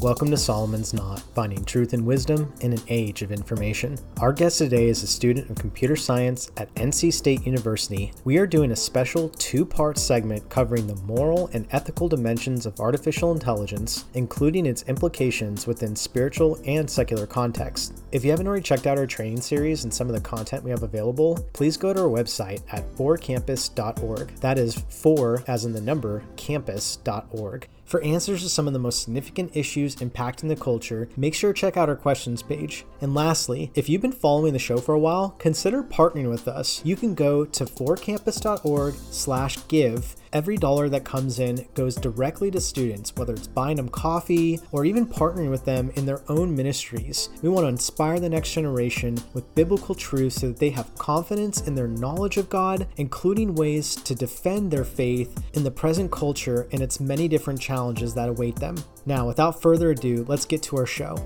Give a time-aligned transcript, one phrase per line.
[0.00, 3.98] Welcome to Solomon's Knot, finding truth and wisdom in an age of information.
[4.20, 8.12] Our guest today is a student of computer science at NC State University.
[8.22, 12.78] We are doing a special two part segment covering the moral and ethical dimensions of
[12.78, 18.00] artificial intelligence, including its implications within spiritual and secular contexts.
[18.12, 20.70] If you haven't already checked out our training series and some of the content we
[20.70, 24.36] have available, please go to our website at forcampus.org.
[24.36, 27.68] That is for, as in the number, campus.org.
[27.88, 31.58] For answers to some of the most significant issues impacting the culture, make sure to
[31.58, 32.84] check out our questions page.
[33.00, 36.82] And lastly, if you've been following the show for a while, consider partnering with us.
[36.84, 43.32] You can go to forcampus.org/give Every dollar that comes in goes directly to students, whether
[43.32, 47.30] it's buying them coffee or even partnering with them in their own ministries.
[47.42, 51.66] We want to inspire the next generation with biblical truths so that they have confidence
[51.66, 56.68] in their knowledge of God, including ways to defend their faith in the present culture
[56.72, 58.76] and its many different challenges that await them.
[59.06, 61.16] Now, without further ado, let's get to our show.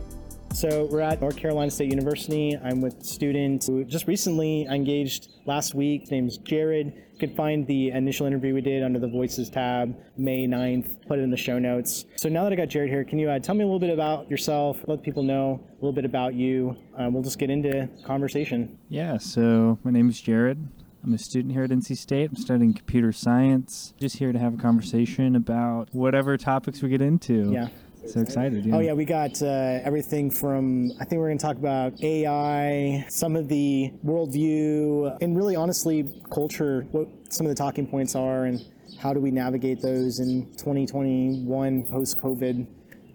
[0.55, 2.59] So we're at North Carolina State University.
[2.63, 6.03] I'm with a student who just recently engaged last week.
[6.03, 6.93] His name's Jared.
[7.13, 11.07] You can find the initial interview we did under the Voices tab, May 9th.
[11.09, 12.05] Put it in the show notes.
[12.17, 13.91] So now that I got Jared here, can you uh, tell me a little bit
[13.91, 14.79] about yourself?
[14.87, 16.77] Let people know a little bit about you.
[16.99, 18.79] Uh, we'll just get into conversation.
[18.89, 19.17] Yeah.
[19.17, 20.69] So my name is Jared.
[21.03, 22.31] I'm a student here at NC State.
[22.31, 23.95] I'm studying computer science.
[23.99, 27.51] Just here to have a conversation about whatever topics we get into.
[27.53, 27.69] Yeah.
[28.07, 28.65] So excited.
[28.65, 28.77] Yeah.
[28.77, 29.47] Oh yeah, we got uh,
[29.85, 35.37] everything from I think we're going to talk about AI, some of the worldview, and
[35.37, 36.87] really honestly culture.
[36.91, 38.65] What some of the talking points are, and
[38.99, 42.67] how do we navigate those in 2021 post COVID.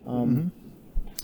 [0.05, 0.51] Um,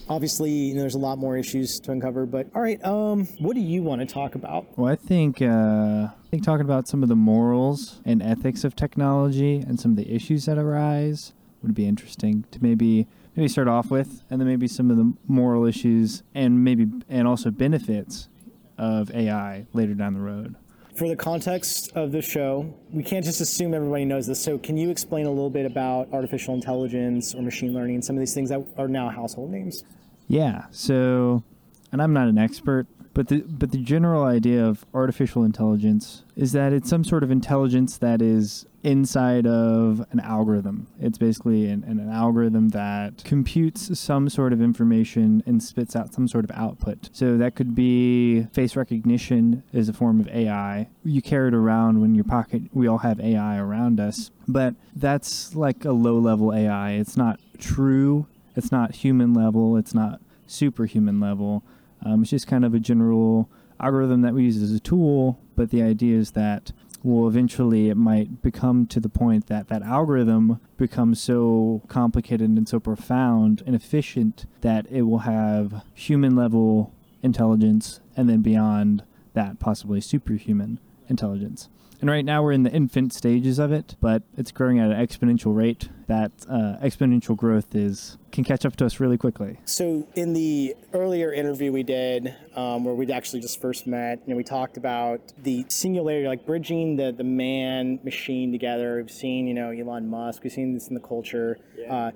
[0.10, 2.26] Obviously, you know, there's a lot more issues to uncover.
[2.26, 4.78] But all right, um, what do you want to talk about?
[4.78, 8.76] Well, I think uh, I think talking about some of the morals and ethics of
[8.76, 13.68] technology and some of the issues that arise would be interesting to maybe maybe start
[13.68, 18.30] off with, and then maybe some of the moral issues and maybe and also benefits
[18.78, 20.56] of AI later down the road.
[20.96, 24.44] For the context of the show, we can't just assume everybody knows this.
[24.44, 28.20] So, can you explain a little bit about artificial intelligence or machine learning, some of
[28.20, 29.84] these things that are now household names?
[30.28, 30.66] Yeah.
[30.70, 31.44] So,
[31.92, 32.86] and I'm not an expert,
[33.16, 37.32] but the but the general idea of artificial intelligence is that it's some sort of
[37.32, 40.88] intelligence that is inside of an algorithm.
[41.00, 46.28] It's basically an, an, algorithm that computes some sort of information and spits out some
[46.28, 47.10] sort of output.
[47.14, 50.90] So that could be face recognition is a form of AI.
[51.04, 52.64] You carry it around when your pocket.
[52.74, 56.92] We all have AI around us, but that's like a low level AI.
[56.92, 58.28] It's not true.
[58.56, 59.78] It's not human level.
[59.78, 61.64] It's not superhuman level.
[62.06, 63.50] Um, it's just kind of a general
[63.80, 66.74] algorithm that we use as a tool, but the idea is that
[67.04, 72.68] well, eventually it might become to the point that that algorithm becomes so complicated and
[72.68, 79.04] so profound and efficient that it will have human level intelligence and then beyond
[79.34, 81.68] that, possibly superhuman intelligence.
[82.04, 85.08] And right now we're in the infant stages of it, but it's growing at an
[85.08, 85.88] exponential rate.
[86.08, 89.58] That uh, exponential growth is can catch up to us really quickly.
[89.64, 94.34] So in the earlier interview we did, um, where we'd actually just first met, you
[94.34, 98.98] know, we talked about the singularity, like bridging the the man machine together.
[98.98, 100.44] We've seen, you know, Elon Musk.
[100.44, 101.58] We've seen this in the culture.
[101.78, 101.96] Yeah.
[101.96, 102.12] Uh,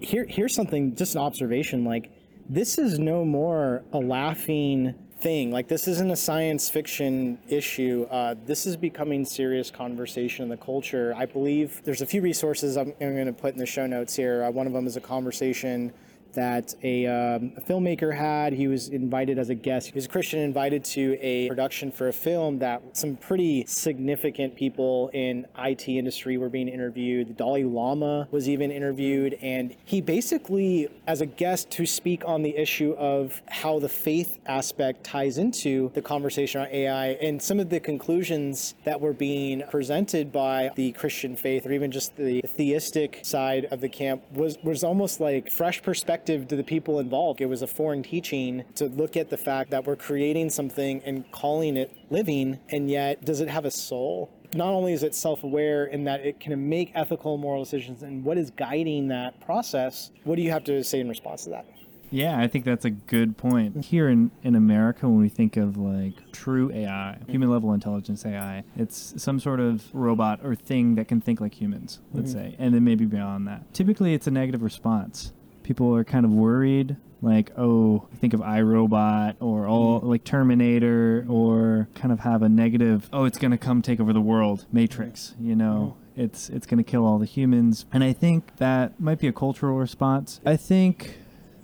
[0.00, 1.86] here, here's something, just an observation.
[1.86, 2.10] Like
[2.46, 5.50] this is no more a laughing thing.
[5.50, 8.06] Like this isn't a science fiction issue.
[8.10, 11.14] Uh, this is becoming serious conversation in the culture.
[11.16, 14.16] I believe there's a few resources I'm, I'm going to put in the show notes
[14.16, 14.44] here.
[14.44, 15.92] Uh, one of them is a conversation
[16.32, 18.52] that a, um, a, filmmaker had.
[18.52, 19.88] He was invited as a guest.
[19.88, 24.54] He was a Christian invited to a production for a film that some pretty significant
[24.54, 27.28] people in IT industry were being interviewed.
[27.28, 32.42] The Dalai Lama was even interviewed, and he basically, as a guest, to speak on
[32.42, 37.60] the issue of how the faith aspect ties into the conversation on AI and some
[37.60, 42.40] of the conclusions that were being presented by the Christian faith, or even just the
[42.42, 47.40] theistic side of the camp, was was almost like fresh perspective to the people involved.
[47.40, 51.30] It was a foreign teaching to look at the fact that we're creating something and
[51.32, 54.30] calling it living, and yet does it have a soul?
[54.52, 58.02] Not only is it self aware in that it can make ethical and moral decisions,
[58.02, 60.10] and what is guiding that process?
[60.24, 61.66] What do you have to say in response to that?
[62.10, 63.84] Yeah, I think that's a good point.
[63.84, 68.64] Here in, in America, when we think of like true AI, human level intelligence AI,
[68.76, 72.50] it's some sort of robot or thing that can think like humans, let's mm-hmm.
[72.50, 73.72] say, and then maybe beyond that.
[73.72, 75.32] Typically, it's a negative response
[75.70, 80.08] people are kind of worried like oh think of iRobot or all mm-hmm.
[80.08, 84.12] like Terminator or kind of have a negative oh it's going to come take over
[84.12, 85.48] the world Matrix mm-hmm.
[85.48, 85.94] you know?
[85.94, 86.22] Mm-hmm.
[86.22, 87.86] It's it's going to kill all the humans.
[87.92, 90.40] And I think that might be a cultural response.
[90.44, 91.16] I think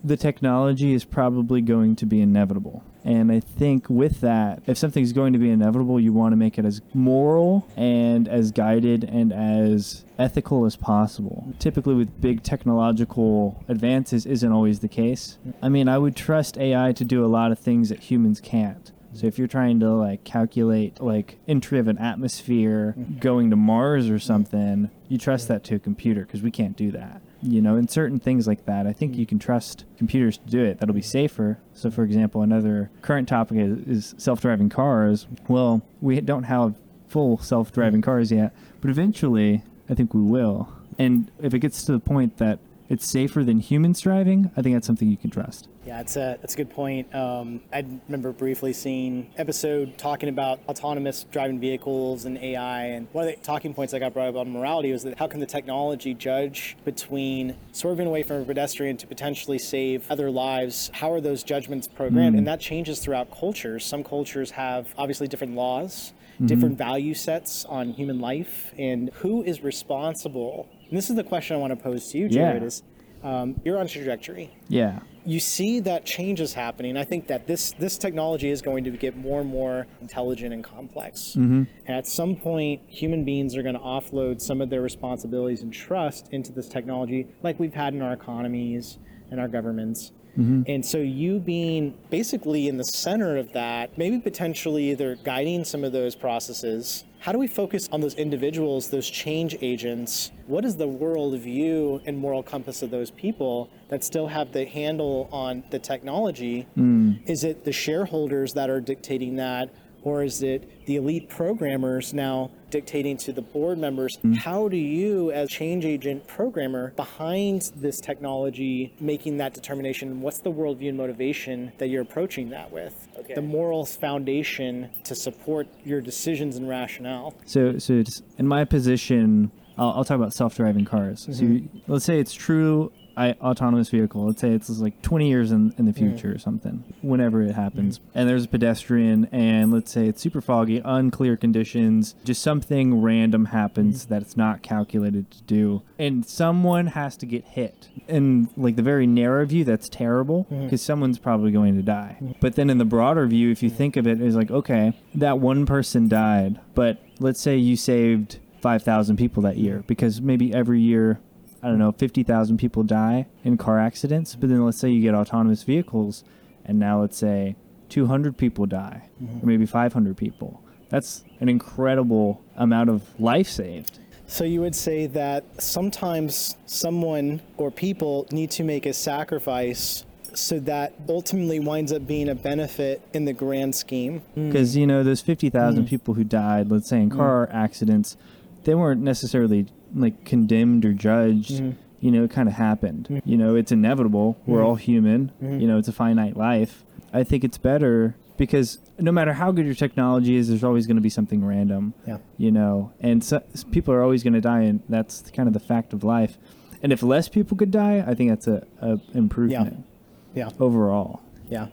[0.06, 2.84] the technology is probably going to be inevitable.
[3.04, 6.58] And I think with that, if something's going to be inevitable, you want to make
[6.58, 11.54] it as moral and as guided and as ethical as possible.
[11.58, 15.38] Typically, with big technological advances, isn't always the case.
[15.62, 18.92] I mean, I would trust AI to do a lot of things that humans can't.
[19.12, 23.18] So if you're trying to like calculate like entry of an atmosphere mm-hmm.
[23.18, 26.90] going to Mars or something, you trust that to a computer because we can't do
[26.92, 27.22] that.
[27.42, 29.28] You know, in certain things like that, I think you mm.
[29.28, 30.78] can trust computers to do it.
[30.78, 31.58] That'll be safer.
[31.74, 35.26] So, for example, another current topic is, is self-driving cars.
[35.48, 36.74] Well, we don't have
[37.08, 38.04] full self-driving mm.
[38.04, 40.68] cars yet, but eventually, I think we will.
[40.98, 44.74] And if it gets to the point that it's safer than humans driving, I think
[44.74, 45.68] that's something you can trust.
[45.86, 47.14] Yeah, it's a that's a good point.
[47.14, 53.28] Um, I remember briefly seeing episode talking about autonomous driving vehicles and AI, and one
[53.28, 55.46] of the talking points I got brought up on morality was that how can the
[55.46, 60.90] technology judge between swerving away from a pedestrian to potentially save other lives?
[60.92, 62.36] How are those judgments programmed?
[62.36, 63.84] And that changes throughout cultures.
[63.84, 66.12] Some cultures have obviously different laws,
[66.44, 70.68] different value sets on human life, and who is responsible?
[70.88, 72.50] And this is the question I want to pose to you, Yeah.
[72.52, 72.62] Jared.
[72.62, 72.82] Is
[73.22, 75.00] um, you're on trajectory Yeah.
[75.24, 76.96] you see that change is happening.
[76.96, 80.62] I think that this this technology is going to get more and more intelligent and
[80.62, 81.34] complex.
[81.34, 85.72] And at some point, human beings are going to offload some of their responsibilities and
[85.72, 88.98] trust into this technology, like we've had in our economies
[89.30, 90.12] and our governments.
[90.38, 90.62] Mm-hmm.
[90.66, 95.84] And so, you being basically in the center of that, maybe potentially either guiding some
[95.84, 97.04] of those processes.
[97.18, 100.30] How do we focus on those individuals, those change agents?
[100.46, 105.28] What is the worldview and moral compass of those people that still have the handle
[105.32, 106.66] on the technology?
[106.76, 107.28] Mm.
[107.28, 109.70] Is it the shareholders that are dictating that?
[110.02, 114.16] Or is it the elite programmers now dictating to the board members?
[114.18, 114.34] Mm-hmm.
[114.34, 120.20] How do you, as change agent programmer behind this technology, making that determination?
[120.20, 123.08] What's the worldview and motivation that you're approaching that with?
[123.34, 127.34] The moral foundation to support your decisions and rationale.
[127.46, 131.22] So, so it's, in my position, I'll, I'll talk about self-driving cars.
[131.22, 131.52] So, mm-hmm.
[131.52, 134.26] you, let's say it's true I, autonomous vehicle.
[134.26, 137.98] Let's say it's like 20 years in, in the future or something, whenever it happens.
[137.98, 138.18] Mm-hmm.
[138.18, 143.46] And there's a pedestrian, and let's say it's super foggy, unclear conditions, just something random
[143.46, 144.14] happens mm-hmm.
[144.14, 147.88] that it's not calculated to do, and someone has to get hit.
[148.08, 150.64] And like the very narrow view, that's terrible mm-hmm.
[150.64, 152.18] because someone's probably going to die.
[152.40, 155.38] But then in the broader view, if you think of it, it's like okay, that
[155.38, 160.80] one person died, but let's say you saved 5,000 people that year because maybe every
[160.80, 161.20] year
[161.62, 165.14] I don't know, 50,000 people die in car accidents, but then let's say you get
[165.14, 166.24] autonomous vehicles
[166.64, 167.56] and now let's say
[167.88, 169.42] 200 people die mm-hmm.
[169.42, 170.62] or maybe 500 people.
[170.88, 173.98] That's an incredible amount of life saved.
[174.26, 180.04] So you would say that sometimes someone or people need to make a sacrifice
[180.34, 184.22] so that ultimately winds up being a benefit in the grand scheme.
[184.36, 184.50] Mm.
[184.50, 185.88] Because, you know, those 50,000 mm.
[185.88, 187.16] people who died, let's say in mm.
[187.16, 188.16] car accidents,
[188.64, 191.62] they weren't necessarily like condemned or judged.
[192.00, 193.22] You know, it kind of happened.
[193.24, 194.38] You know, it's inevitable.
[194.46, 195.32] We're all human.
[195.40, 196.84] You know, it's a finite life.
[197.12, 200.96] I think it's better because no matter how good your technology is, there's always going
[200.96, 201.94] to be something random.
[202.06, 202.18] Yeah.
[202.36, 203.42] You know, and so,
[203.72, 206.36] people are always going to die, and that's kind of the fact of life.
[206.82, 209.86] And if less people could die, I think that's a, a improvement
[210.34, 210.48] Yeah.
[210.48, 210.56] yeah.
[210.60, 211.22] overall.
[211.48, 211.68] Yeah.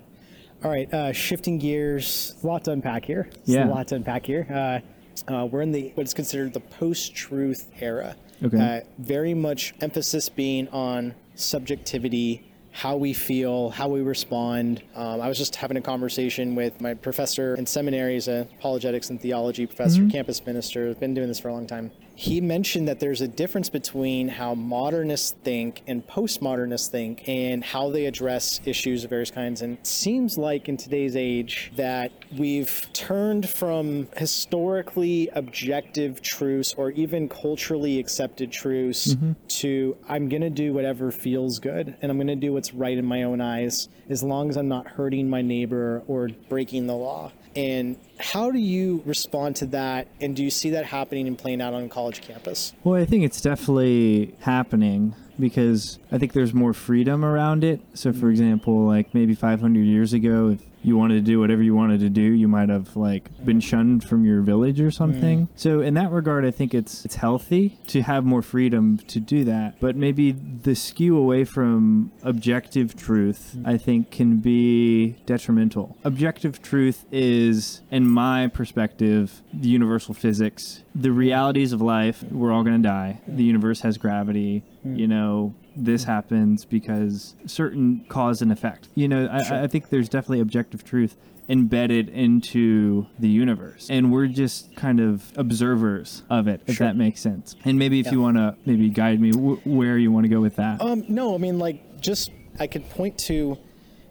[0.63, 0.91] All right.
[0.93, 3.27] Uh, shifting gears, a lot to unpack here.
[3.45, 3.67] There's Yeah.
[3.67, 4.47] A lot to unpack here.
[4.49, 4.79] Uh,
[5.27, 8.15] uh, we're in the what's considered the post-truth era.
[8.43, 8.57] Okay.
[8.57, 14.81] Uh, very much emphasis being on subjectivity, how we feel, how we respond.
[14.95, 19.09] Um, I was just having a conversation with my professor in seminary, he's a apologetics
[19.09, 21.91] and theology professor, campus minister, been doing this for a long time.
[22.15, 27.89] He mentioned that there's a difference between how modernists think and postmodernists think and how
[27.89, 29.61] they address issues of various kinds.
[29.61, 36.91] And it seems like in today's age that we've turned from historically objective truths or
[36.91, 39.33] even culturally accepted truths mm-hmm.
[39.47, 42.97] to I'm going to do whatever feels good and I'm going to do what's right
[42.97, 46.95] in my own eyes as long as I'm not hurting my neighbor or breaking the
[46.95, 47.31] law.
[47.55, 50.07] And how do you respond to that?
[50.21, 52.73] And do you see that happening and playing out on a college campus?
[52.83, 57.81] Well, I think it's definitely happening because I think there's more freedom around it.
[57.93, 58.29] So, for mm-hmm.
[58.29, 62.09] example, like maybe 500 years ago, if you wanted to do whatever you wanted to
[62.09, 65.47] do, you might have like been shunned from your village or something.
[65.47, 65.49] Mm.
[65.55, 69.43] So, in that regard, I think it's it's healthy to have more freedom to do
[69.45, 69.79] that.
[69.79, 73.67] But maybe the skew away from objective truth, mm.
[73.67, 75.97] I think, can be detrimental.
[76.03, 82.23] Objective truth is, in my perspective, the universal physics, the realities of life.
[82.23, 83.19] We're all going to die.
[83.27, 84.63] The universe has gravity.
[84.85, 88.89] You know, this happens because certain cause and effect.
[88.95, 89.57] You know, I, Sure.
[89.63, 91.15] I think there's definitely objective truth
[91.49, 96.87] embedded into the universe and we're just kind of observers of it if Sure.
[96.87, 98.11] that makes sense and maybe if Yeah.
[98.13, 101.03] you want to maybe guide me w- where you want to go with that Um,
[101.09, 103.57] no, I mean, like, just I could point to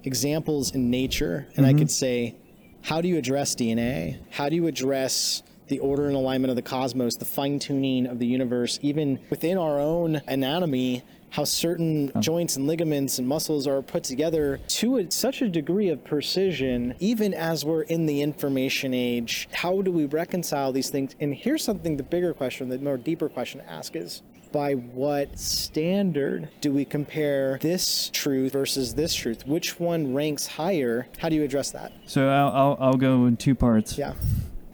[0.04, 1.76] examples in nature, and Mm-hmm.
[1.76, 2.34] I could say,
[2.82, 4.18] how do you address DNA?
[4.30, 8.18] How do you address the order and alignment of the cosmos, the fine tuning of
[8.18, 11.02] the universe, even within our own anatomy?
[11.30, 15.88] How certain joints and ligaments and muscles are put together to a, such a degree
[15.88, 19.48] of precision, even as we're in the information age.
[19.52, 21.16] How do we reconcile these things?
[21.20, 25.38] And here's something the bigger question, the more deeper question to ask is by what
[25.38, 29.46] standard do we compare this truth versus this truth?
[29.46, 31.08] Which one ranks higher?
[31.18, 31.92] How do you address that?
[32.06, 34.14] so I'll, I'll, I'll go in two parts Yeah.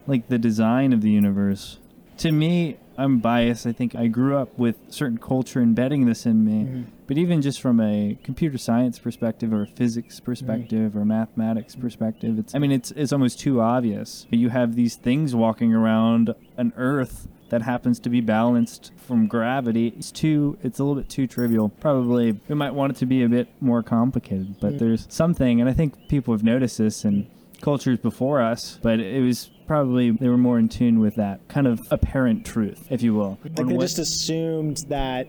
[0.06, 1.78] like the design of the universe.
[2.18, 3.64] To me, I'm biased.
[3.64, 6.64] I think I grew up with certain culture embedding this in me.
[6.64, 6.82] Mm-hmm.
[7.06, 11.82] But even just from a computer science perspective or a physics perspective or mathematics mm-hmm.
[11.82, 14.26] perspective, it's I mean it's it's almost too obvious.
[14.28, 19.26] But you have these things walking around an earth that happens to be balanced from
[19.26, 19.94] gravity.
[19.96, 21.68] It's too it's a little bit too trivial.
[21.68, 24.78] Probably we might want it to be a bit more complicated, but mm.
[24.78, 27.28] there's something and I think people have noticed this and
[27.60, 31.66] cultures before us, but it was probably they were more in tune with that kind
[31.66, 33.38] of apparent truth, if you will.
[33.44, 35.28] Like they what- just assumed that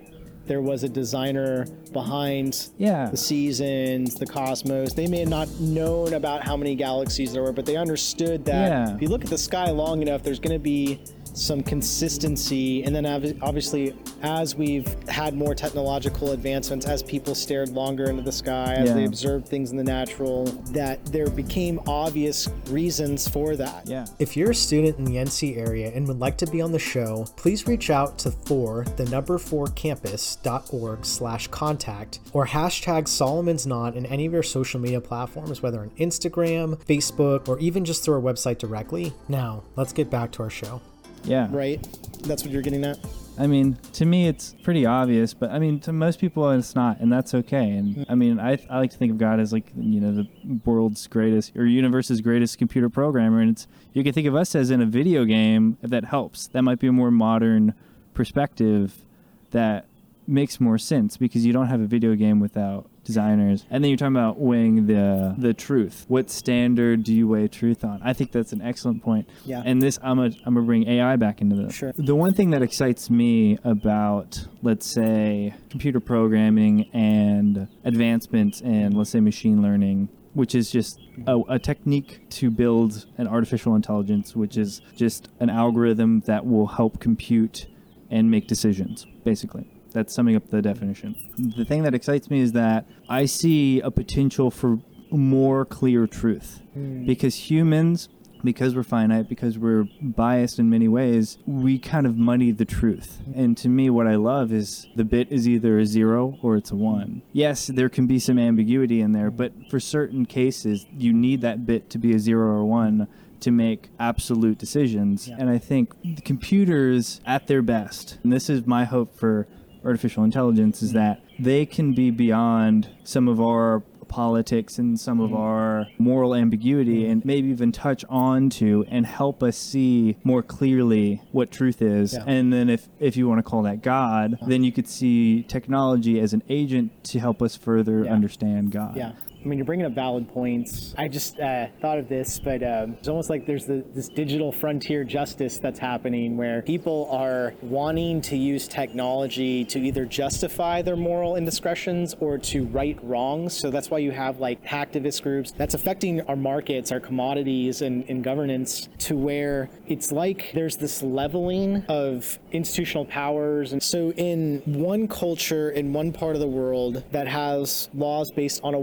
[0.49, 4.93] there was a designer behind yeah, the seasons, the cosmos.
[4.95, 8.71] They may have not known about how many galaxies there were, but they understood that
[8.71, 8.95] Yeah.
[8.95, 10.99] if you look at the sky long enough, there's going to be
[11.33, 12.83] some consistency.
[12.83, 13.05] And then
[13.41, 18.93] obviously, as we've had more technological advancements, as people stared longer into the sky, as
[18.93, 23.87] they observed things in the natural, that there became obvious reasons for that.
[23.87, 24.05] yeah.
[24.19, 26.79] If you're a student in the NC area and would like to be on the
[26.79, 33.65] show, please reach out to for the number four campus.org slash contact or hashtag Solomon's
[33.65, 38.03] Knot in any of your social media platforms, whether on Instagram, Facebook, or even just
[38.03, 39.13] through our website directly.
[39.27, 40.81] Now, let's get back to our show.
[41.29, 41.47] Yeah.
[41.51, 41.81] Right?
[42.23, 42.97] That's what you're getting at?
[43.37, 46.99] I mean, to me, it's pretty obvious, but I mean, to most people, it's not,
[46.99, 47.69] and that's okay.
[47.69, 48.11] And mm-hmm.
[48.11, 50.27] I mean, I, I like to think of God as like, you know, the
[50.65, 53.39] world's greatest or universe's greatest computer programmer.
[53.39, 56.47] And it's, you can think of us as in a video game, if that helps.
[56.47, 57.75] That might be a more modern
[58.13, 59.05] perspective
[59.51, 59.85] that
[60.29, 63.65] makes more sense because you don't have a video game without designers.
[63.69, 66.05] And then you're talking about weighing the the truth.
[66.07, 68.01] What standard do you weigh truth on?
[68.03, 69.27] I think that's an excellent point.
[69.45, 69.63] Yeah.
[69.65, 71.73] And this I'm gonna I'm gonna bring AI back into this.
[71.73, 71.91] Sure.
[71.97, 79.09] The one thing that excites me about let's say computer programming and advancements in let's
[79.09, 84.57] say machine learning which is just a, a technique to build an artificial intelligence, which
[84.57, 87.65] is just an algorithm that will help compute
[88.11, 89.67] and make decisions, basically.
[89.93, 91.15] That's summing up the definition.
[91.37, 94.79] The thing that excites me is that I see a potential for
[95.11, 97.05] more clear truth hmm.
[97.05, 98.09] because humans
[98.43, 103.19] because we're finite, because we're biased in many ways, we kind of muddy the truth.
[103.35, 106.71] And to me, what I love is the bit is either a zero or it's
[106.71, 107.21] a one.
[107.33, 111.65] Yes, there can be some ambiguity in there, but for certain cases, you need that
[111.65, 113.07] bit to be a zero or one
[113.41, 115.27] to make absolute decisions.
[115.27, 119.47] And I think the computers, at their best, and this is my hope for
[119.83, 125.29] artificial intelligence, is that they can be beyond some of our politics and some of
[125.29, 125.37] mm.
[125.37, 127.11] our moral ambiguity mm.
[127.11, 132.13] and maybe even touch on to and help us see more clearly what truth is
[132.13, 132.23] Yeah.
[132.25, 136.19] and then if if you want to call that god then you could see technology
[136.19, 138.13] as an agent to help us further Yeah.
[138.13, 139.11] understand god Yeah.
[139.43, 140.93] I mean, you're bringing up valid points.
[140.97, 144.51] I just uh, thought of this, but um, it's almost like there's the, this digital
[144.51, 150.97] frontier justice that's happening where people are wanting to use technology to either justify their
[150.97, 153.53] moral indiscretions or to right wrongs.
[153.55, 158.03] So that's why you have like hacktivist groups that's affecting our markets, our commodities, and,
[158.09, 163.71] and governance to where it's like there's this leveling of institutional powers.
[163.71, 168.59] And so, in one culture, in one part of the world that has laws based
[168.63, 168.79] on a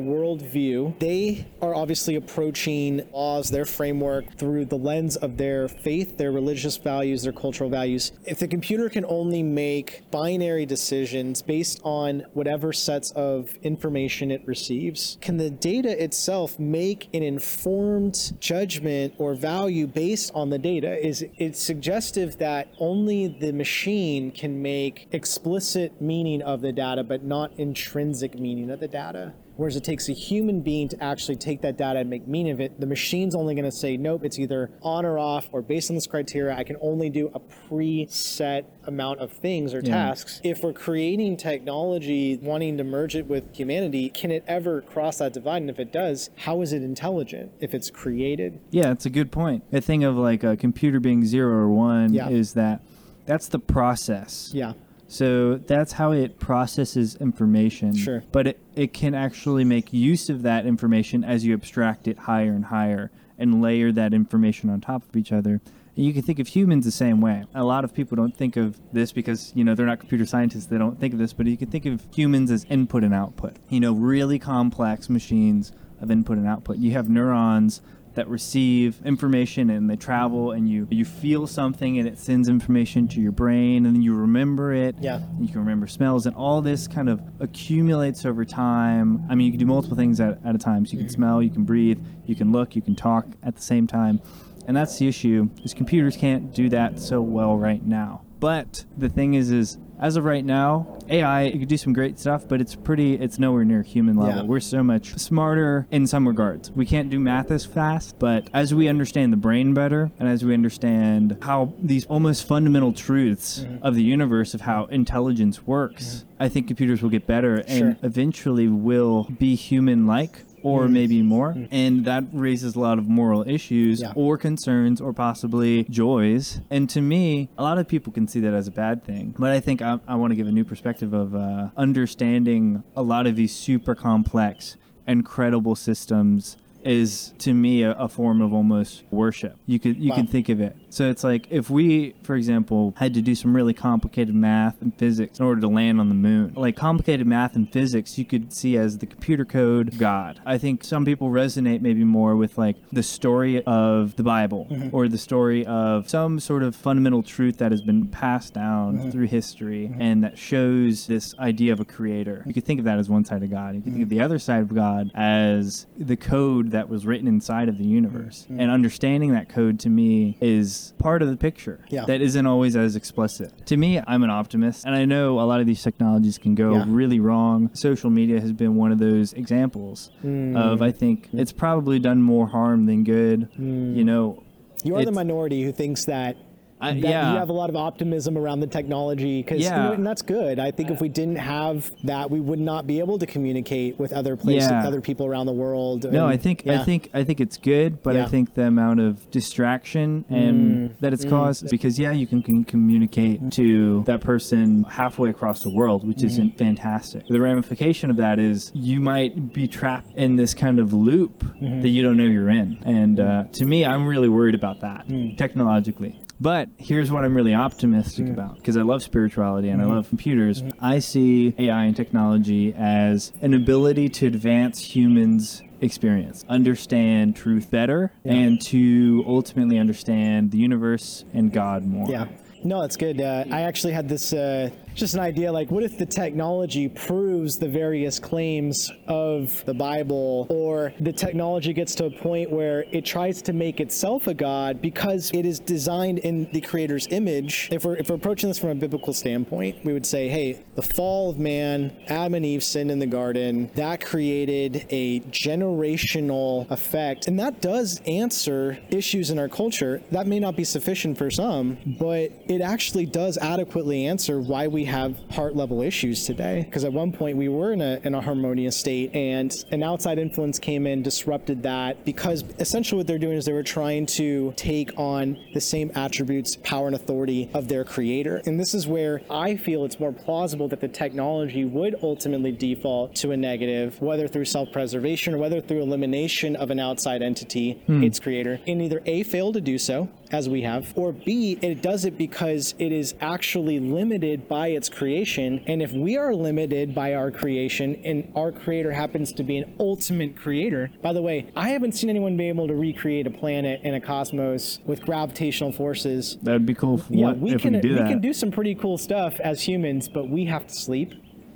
[0.47, 6.33] worldview, they are obviously approaching laws, their framework, through the lens of their faith, their
[6.33, 8.13] religious values, their cultural values.
[8.25, 14.47] If the computer can only make binary decisions based on whatever sets of information it
[14.47, 21.05] receives, can the data itself make an informed judgment or value based on the data?
[21.05, 27.25] Is it suggestive that only the machine can make explicit meaning of the data, but
[27.25, 29.33] not intrinsic meaning of the data?
[29.57, 32.61] Whereas it takes a human being to actually take that data and make meaning of
[32.61, 32.79] it.
[32.79, 35.95] The machine's only going to say, nope, it's either on or off, or based on
[35.97, 40.41] this criteria, I can only do a preset amount of things or tasks.
[40.45, 45.33] If we're creating technology, wanting to merge it with humanity, can it ever cross that
[45.33, 45.63] divide?
[45.63, 48.61] And if it does, how is it intelligent if it's created?
[48.71, 49.65] Yeah, it's a good point.
[49.73, 52.29] A thing of like a computer being zero or one Yeah.
[52.29, 52.83] is that
[53.25, 54.51] that's the process.
[54.55, 54.75] Yeah.
[55.09, 57.95] So that's how it processes information.
[57.95, 58.25] Sure.
[58.33, 62.53] But it, it can actually make use of that information as you abstract it higher
[62.53, 65.61] and higher and layer that information on top of each other.
[65.97, 67.45] And you can think of humans the same way.
[67.55, 70.67] A lot of people don't think of this because, you know, they're not computer scientists.
[70.67, 73.57] They don't think of this, but you can think of humans as input and output.
[73.69, 76.77] You know, really complex machines of input and output.
[76.77, 77.81] You have neurons
[78.17, 83.07] that receive information and they travel and you you feel something and it sends information
[83.07, 84.97] to your brain and then you remember it.
[85.01, 85.21] Yeah.
[85.39, 89.25] you can remember smells and all this kind of accumulates over time.
[89.31, 90.85] I mean you can do multiple things at, at a time.
[90.85, 91.15] So you can mm-hmm.
[91.15, 94.21] smell you can breathe you can look you can talk at the same time.
[94.67, 99.09] And that's the issue is computers can't do that so well right now but the
[99.09, 102.61] thing is is as of right now ai it could do some great stuff but
[102.61, 104.43] it's pretty it's nowhere near human level.
[104.43, 104.43] Yeah.
[104.43, 106.71] we're so much smarter in some regards.
[106.71, 110.45] We can't do math as fast but as we understand the brain better and as
[110.45, 113.83] we understand how these almost fundamental truths mm-hmm.
[113.85, 116.43] of the universe of how intelligence works mm-hmm.
[116.43, 117.97] i think computers will get better and Sure.
[118.03, 123.47] eventually will be human like or maybe more and that raises a lot of moral
[123.49, 124.13] issues Yeah.
[124.15, 126.61] or concerns or possibly joys.
[126.71, 129.35] And to me a lot of people can see that as a bad thing.
[129.39, 133.03] But i think i, I want to give a new perspective of uh, understanding a
[133.03, 136.57] lot of these super complex and credible systems
[136.87, 139.57] is to me a, a form of almost worship.
[139.67, 140.17] You could you Wow.
[140.17, 140.77] can think of it.
[140.91, 144.95] So it's like if we for example had to do some really complicated math and
[144.97, 148.53] physics in order to land on the moon like complicated math and physics you could
[148.53, 150.41] see as the computer code god.
[150.47, 154.95] I think some people resonate maybe more with like the story of the bible mm-hmm.
[154.95, 159.11] or the story of some sort of fundamental truth that has been passed down mm-hmm.
[159.11, 160.01] through history mm-hmm.
[160.01, 162.43] and that shows this idea of a creator.
[162.47, 163.75] You could think of that as one side of god.
[163.75, 167.27] You could think of the other side of god as the code that was written
[167.27, 168.43] inside of the universe.
[168.45, 168.61] Mm-hmm.
[168.61, 172.05] And understanding that code to me is part of the picture Yeah.
[172.05, 173.67] that isn't always as explicit.
[173.67, 176.75] To me i'm an optimist and i know a lot of these technologies can go
[176.75, 176.85] Yeah.
[176.87, 177.71] really wrong.
[177.73, 180.55] Social media has been one of those examples mm.
[180.57, 181.41] of i think mm.
[181.41, 183.49] it's probably done more harm than good.
[183.59, 183.97] Mm.
[183.97, 184.43] You know
[184.85, 186.37] You are the minority who thinks that.
[186.83, 187.33] Yeah.
[187.33, 189.93] you have a lot of optimism around the technology because Yeah.
[189.93, 190.59] and that's good.
[190.59, 194.13] I think if we didn't have that, we would not be able to communicate with
[194.13, 194.87] other places, Yeah.
[194.87, 196.05] other people around the world.
[196.11, 198.23] No, and- I think I think I think it's good, but Yeah.
[198.23, 198.27] Mm.
[198.27, 202.65] I think the amount of distraction and that it's caused because yeah, you can, can
[202.65, 206.27] communicate to that person halfway across the world, which Mm-hmm.
[206.27, 207.27] isn't fantastic.
[207.29, 211.81] The ramification of that is you might be trapped in this kind of loop Mm-hmm.
[211.83, 215.09] that you don't know you're in, and uh, to me, I'm really worried about that
[215.09, 215.37] Mm.
[215.39, 216.19] technologically.
[216.41, 220.63] But here's what I'm really optimistic about because I love spirituality and I love computers.
[220.81, 228.13] I see AI and technology as an ability to advance humans' experience, understand truth better,
[228.25, 232.11] and to ultimately understand the universe and God more.
[232.11, 232.27] Yeah.
[232.65, 233.21] No, that's good.
[233.21, 237.59] Uh, I actually had this uh, just an idea like, what if the technology proves
[237.59, 243.05] the various claims of the Bible, or the technology gets to a point where it
[243.05, 247.69] tries to make itself a God because it is designed in the Creator's image?
[247.71, 250.83] If we're, if we're approaching this from a biblical standpoint, we would say, hey, the
[250.83, 257.29] fall of man, Adam and Eve sinned in the garden, that created a generational effect.
[257.29, 260.03] And that does answer issues in our culture.
[260.11, 264.86] That may not be sufficient for some, but it actually does adequately answer why we
[264.87, 266.63] have heart level issues today.
[266.65, 270.19] Because at one point we were in a, in a harmonious state and an outside
[270.19, 274.53] influence came in, disrupted that, because essentially what they're doing is they were trying to
[274.57, 278.43] take on the same attributes, power, and authority of their creator.
[278.47, 283.15] And this is where I feel it's more plausible that the technology would ultimately default
[283.17, 287.73] to a negative, whether through self preservation or whether through elimination of an outside entity,
[287.87, 288.03] hmm.
[288.03, 291.83] its creator, and either A, fail to do so, as we have, or B, it
[291.83, 295.63] does it because it is actually limited by its creation.
[295.67, 299.75] And if we are limited by our creation and our creator happens to be an
[299.79, 303.81] ultimate creator, by the way, I haven't seen anyone be able to recreate a planet
[303.85, 306.39] and a cosmos with gravitational forces.
[306.43, 308.51] That would be cool if, Yeah, what, we can we do we can do some
[308.51, 311.13] pretty cool stuff as humans, but we have to sleep.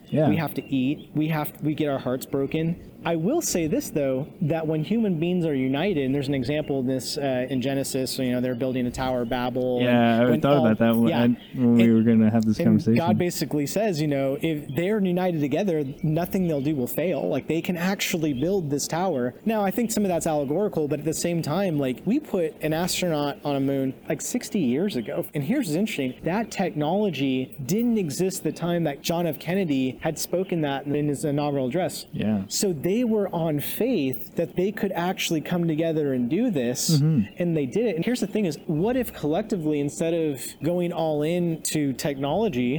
[0.08, 0.28] yeah.
[0.28, 1.10] We have to eat.
[1.14, 2.89] We have we get our hearts broken.
[3.04, 6.80] I will say this though, that when human beings are united, and there's an example
[6.80, 8.10] of this uh, in Genesis.
[8.14, 9.80] So, you know, they're building a tower of Babel.
[9.80, 11.26] Yeah, and I thought all- about that when, yeah.
[11.54, 12.96] when we were going to have this conversation.
[12.96, 17.28] God basically says, you know, if they're united together, nothing they'll do will fail.
[17.28, 19.34] Like they can actually build this tower.
[19.44, 22.54] Now, I think some of that's allegorical, but at the same time, like we put
[22.62, 25.24] an astronaut on a moon like 60 years ago.
[25.34, 29.38] And here's what's interesting that technology didn't exist the time that John F.
[29.38, 32.06] Kennedy had spoken that in his inaugural address.
[32.12, 32.42] Yeah.
[32.48, 37.56] So they were on faith that they could actually come together and do this, and
[37.56, 37.96] they did it.
[37.96, 42.78] And here's the thing: is what if collectively, instead of going all in to technology,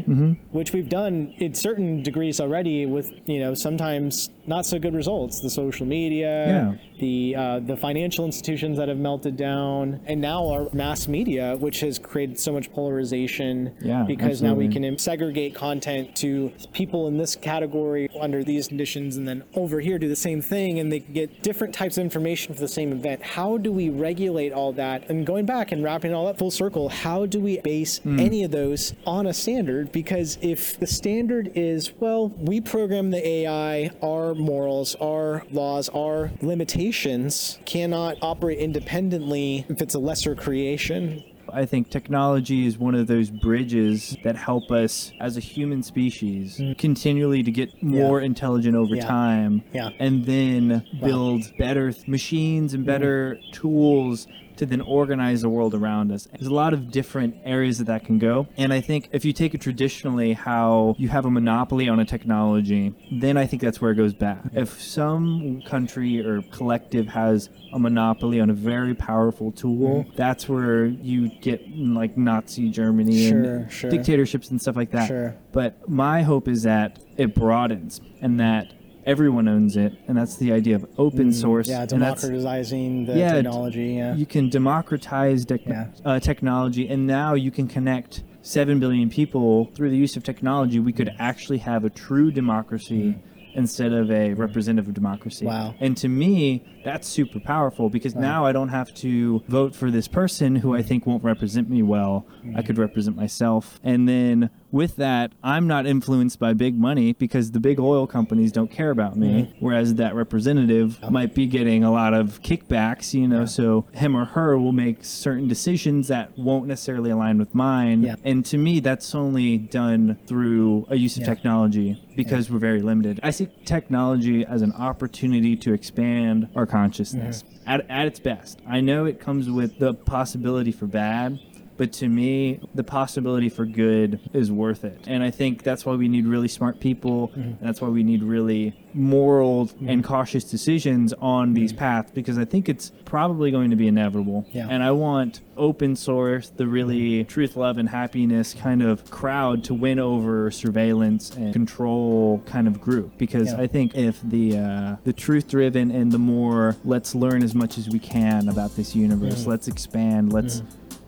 [0.51, 5.39] which we've done in certain degrees already, with you know sometimes not so good results,
[5.41, 6.73] the social media, Yeah.
[6.99, 11.79] the uh, the financial institutions that have melted down, and now our mass media, which
[11.81, 13.73] has created so much polarization.
[13.81, 19.17] Yeah, because now we can segregate content to people in this category under these conditions,
[19.17, 22.53] and then over here do the same thing, and they get different types of information
[22.53, 23.21] for the same event.
[23.21, 25.07] How do we regulate all that?
[25.09, 28.19] And going back and wrapping all that full circle, how do we base Hmm.
[28.19, 29.91] any of those on a standard?
[29.91, 36.31] Because if the standard is, well, we program the AI, our morals, our laws, our
[36.41, 41.23] limitations cannot operate independently if it's a lesser creation.
[41.53, 46.61] I think technology is one of those bridges that help us as a human species
[46.77, 48.97] continually to get more intelligent over Mm.
[48.97, 49.07] Yeah.
[49.07, 49.89] time Yeah.
[49.99, 53.51] and then build better th- machines and better Mm.
[53.53, 54.27] tools
[54.61, 56.27] to then organize the world around us.
[56.31, 58.47] There's a lot of different areas that that can go.
[58.57, 62.05] And I think if you take it traditionally how you have a monopoly on a
[62.05, 64.51] technology, then I think that's where it goes bad.
[64.53, 70.15] If some country or collective has a monopoly on a very powerful tool, Mm.
[70.15, 73.89] that's where you get like Nazi Germany Sure, and sure.
[73.89, 75.07] dictatorships and stuff like that.
[75.07, 75.33] Sure.
[75.53, 78.73] But my hope is that it broadens and that
[79.05, 81.67] everyone owns it, and that's the idea of open source.
[81.67, 83.93] Mm, Yeah, and democratizing the Yeah, technology.
[83.95, 84.15] Yeah.
[84.15, 85.87] you can democratize tech Yeah.
[86.05, 90.79] uh, technology, and now you can connect 7 billion people through the use of technology.
[90.79, 93.15] We could actually have a true democracy
[93.53, 95.45] instead of a representative democracy.
[95.45, 95.75] Wow.
[95.81, 100.07] And to me, that's super powerful because now I don't have to vote for this
[100.07, 102.25] person who I think won't represent me well.
[102.55, 103.77] I could represent myself.
[103.83, 108.51] And then with that, I'm not influenced by big money because the big oil companies
[108.51, 109.53] don't care about me.
[109.59, 114.25] Whereas that representative might be getting a lot of kickbacks, you know, so him or
[114.25, 118.03] her will make certain decisions that won't necessarily align with mine.
[118.03, 118.15] Yeah.
[118.23, 121.27] And to me, that's only done through a use of Yeah.
[121.33, 123.19] technology because we're very limited.
[123.23, 127.69] I see technology as an opportunity to expand our consciousness Mm-hmm.
[127.69, 128.59] at, at its best.
[128.67, 131.39] I know it comes with the possibility for bad.
[131.77, 134.99] But to me, the possibility for good is worth it.
[135.07, 137.29] And I think that's why we need really smart people.
[137.29, 137.41] Mm-hmm.
[137.41, 139.89] And that's why we need really moral mm-hmm.
[139.89, 141.53] and cautious decisions on mm-hmm.
[141.55, 144.45] these paths because I think it's probably going to be inevitable.
[144.51, 144.67] Yeah.
[144.69, 147.27] And I want open source, the really mm-hmm.
[147.27, 152.81] truth, love, and happiness kind of crowd to win over surveillance and control kind of
[152.81, 153.17] group.
[153.17, 153.61] Because Yeah.
[153.61, 157.77] I think if the uh, the truth driven and the more let's learn as much
[157.77, 160.61] as we can about this universe, let's expand, let's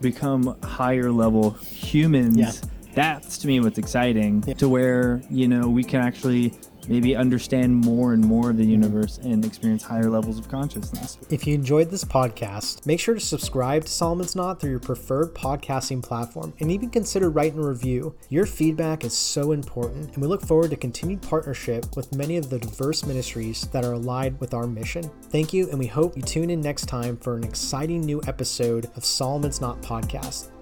[0.03, 2.37] become higher level humans.
[2.37, 2.51] Yeah.
[2.93, 4.41] That's to me what's exciting.
[4.41, 6.53] To where you know we can actually
[6.87, 11.17] maybe understand more and more of the universe and experience higher levels of consciousness.
[11.29, 15.33] If you enjoyed this podcast, make sure to subscribe to Solomon's Knot through your preferred
[15.33, 18.15] podcasting platform and even consider writing a review.
[18.29, 22.49] Your feedback is so important, and we look forward to continued partnership with many of
[22.49, 25.09] the diverse ministries that are aligned with our mission.
[25.23, 28.89] Thank you, and we hope you tune in next time for an exciting new episode
[28.95, 30.52] of Solomon's Knot podcast.